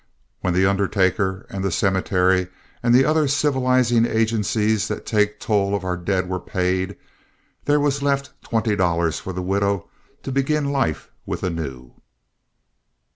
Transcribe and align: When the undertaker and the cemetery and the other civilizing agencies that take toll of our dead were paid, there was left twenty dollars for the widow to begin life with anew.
When 0.39 0.55
the 0.55 0.65
undertaker 0.65 1.45
and 1.51 1.63
the 1.63 1.69
cemetery 1.69 2.47
and 2.81 2.91
the 2.91 3.05
other 3.05 3.27
civilizing 3.27 4.07
agencies 4.07 4.87
that 4.87 5.05
take 5.05 5.39
toll 5.39 5.75
of 5.75 5.83
our 5.85 5.95
dead 5.95 6.27
were 6.27 6.39
paid, 6.39 6.95
there 7.65 7.79
was 7.79 8.01
left 8.01 8.31
twenty 8.41 8.75
dollars 8.75 9.19
for 9.19 9.31
the 9.31 9.43
widow 9.43 9.89
to 10.23 10.31
begin 10.31 10.71
life 10.71 11.11
with 11.27 11.43
anew. 11.43 11.93